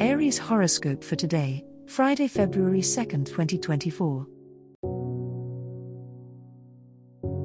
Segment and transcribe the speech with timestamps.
[0.00, 4.26] Aries horoscope for today, Friday, February 2nd, 2024.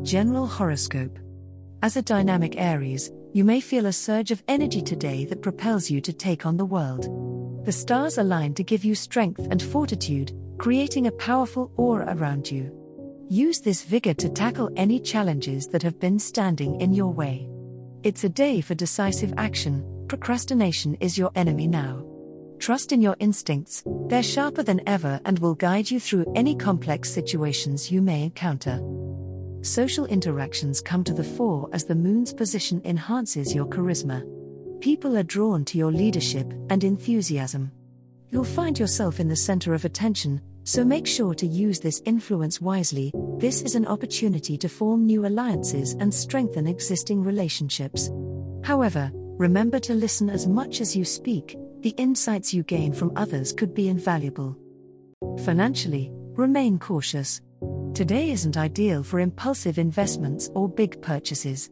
[0.02, 1.20] General horoscope.
[1.84, 6.02] As a dynamic Aries, you may feel a surge of energy today that propels you
[6.02, 7.66] to take on the world.
[7.68, 12.76] The stars align to give you strength and fortitude, creating a powerful aura around you.
[13.30, 17.48] Use this vigor to tackle any challenges that have been standing in your way.
[18.02, 22.09] It's a day for decisive action, procrastination is your enemy now.
[22.60, 27.10] Trust in your instincts, they're sharper than ever and will guide you through any complex
[27.10, 28.82] situations you may encounter.
[29.62, 34.26] Social interactions come to the fore as the moon's position enhances your charisma.
[34.82, 37.72] People are drawn to your leadership and enthusiasm.
[38.30, 42.60] You'll find yourself in the center of attention, so make sure to use this influence
[42.60, 43.14] wisely.
[43.38, 48.12] This is an opportunity to form new alliances and strengthen existing relationships.
[48.66, 53.54] However, remember to listen as much as you speak, the insights you gain from others
[53.54, 54.58] could be invaluable.
[55.46, 57.42] Financially, remain cautious.
[57.94, 61.70] Today isn't ideal for impulsive investments or big purchases.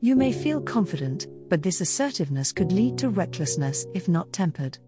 [0.00, 4.78] You may feel confident, but this assertiveness could lead to recklessness if not tempered.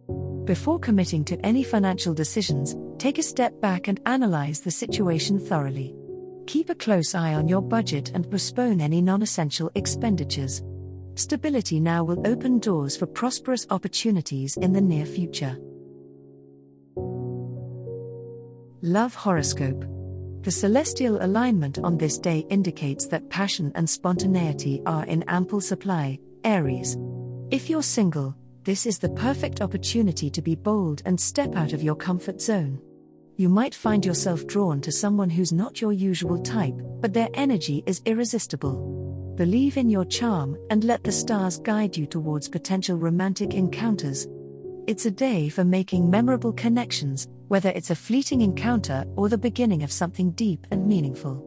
[0.44, 5.94] Before committing to any financial decisions, take a step back and analyze the situation thoroughly.
[6.46, 10.62] Keep a close eye on your budget and postpone any non essential expenditures.
[11.16, 15.56] Stability now will open doors for prosperous opportunities in the near future.
[18.82, 19.86] Love Horoscope
[20.42, 26.18] The celestial alignment on this day indicates that passion and spontaneity are in ample supply,
[26.44, 26.98] Aries.
[27.50, 31.82] If you're single, this is the perfect opportunity to be bold and step out of
[31.82, 32.78] your comfort zone.
[33.36, 37.82] You might find yourself drawn to someone who's not your usual type, but their energy
[37.86, 39.05] is irresistible.
[39.36, 44.26] Believe in your charm and let the stars guide you towards potential romantic encounters.
[44.86, 49.82] It's a day for making memorable connections, whether it's a fleeting encounter or the beginning
[49.82, 51.44] of something deep and meaningful.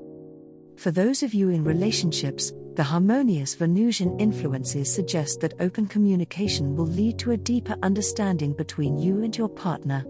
[0.78, 6.86] For those of you in relationships, the harmonious Venusian influences suggest that open communication will
[6.86, 10.06] lead to a deeper understanding between you and your partner.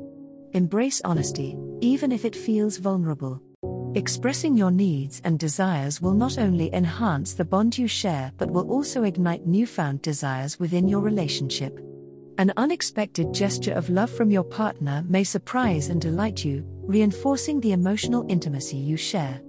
[0.52, 3.42] Embrace honesty, even if it feels vulnerable.
[3.96, 8.70] Expressing your needs and desires will not only enhance the bond you share but will
[8.70, 11.80] also ignite newfound desires within your relationship.
[12.38, 17.72] An unexpected gesture of love from your partner may surprise and delight you, reinforcing the
[17.72, 19.42] emotional intimacy you share.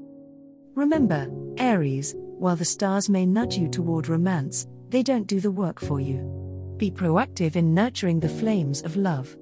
[0.74, 1.28] Remember,
[1.58, 6.00] Aries, while the stars may nudge you toward romance, they don't do the work for
[6.00, 6.74] you.
[6.78, 9.36] Be proactive in nurturing the flames of love.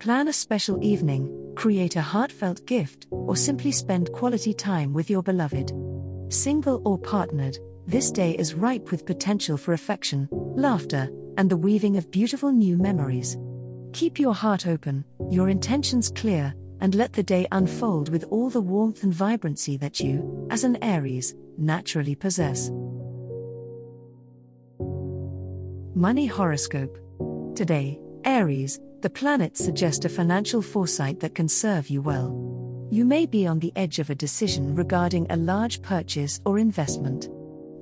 [0.00, 5.22] Plan a special evening, create a heartfelt gift, or simply spend quality time with your
[5.22, 5.74] beloved.
[6.30, 11.98] Single or partnered, this day is ripe with potential for affection, laughter, and the weaving
[11.98, 13.36] of beautiful new memories.
[13.92, 18.58] Keep your heart open, your intentions clear, and let the day unfold with all the
[18.58, 22.70] warmth and vibrancy that you, as an Aries, naturally possess.
[25.94, 26.96] Money Horoscope
[27.54, 32.50] Today, Aries, the planets suggest a financial foresight that can serve you well.
[32.90, 37.28] You may be on the edge of a decision regarding a large purchase or investment.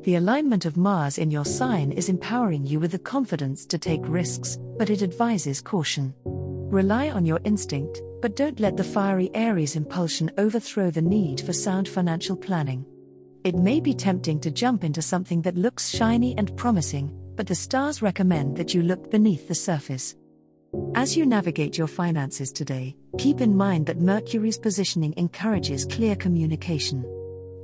[0.05, 4.01] The alignment of Mars in your sign is empowering you with the confidence to take
[4.05, 6.15] risks, but it advises caution.
[6.25, 11.53] Rely on your instinct, but don't let the fiery Aries impulsion overthrow the need for
[11.53, 12.85] sound financial planning.
[13.45, 17.55] It may be tempting to jump into something that looks shiny and promising, but the
[17.55, 20.14] stars recommend that you look beneath the surface.
[20.94, 27.05] As you navigate your finances today, keep in mind that Mercury's positioning encourages clear communication.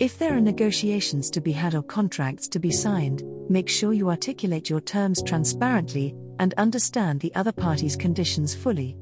[0.01, 4.09] If there are negotiations to be had or contracts to be signed, make sure you
[4.09, 8.97] articulate your terms transparently and understand the other party's conditions fully.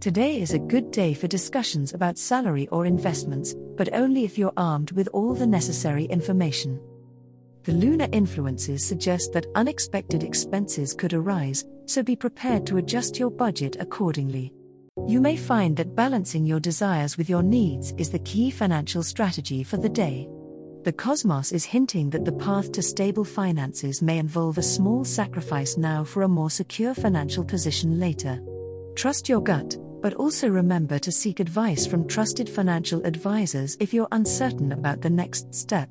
[0.00, 4.52] Today is a good day for discussions about salary or investments, but only if you're
[4.58, 6.78] armed with all the necessary information.
[7.64, 13.30] The lunar influences suggest that unexpected expenses could arise, so be prepared to adjust your
[13.30, 14.52] budget accordingly.
[15.06, 19.62] You may find that balancing your desires with your needs is the key financial strategy
[19.62, 20.28] for the day.
[20.84, 25.76] The cosmos is hinting that the path to stable finances may involve a small sacrifice
[25.76, 28.40] now for a more secure financial position later.
[28.94, 34.08] Trust your gut, but also remember to seek advice from trusted financial advisors if you're
[34.12, 35.90] uncertain about the next step.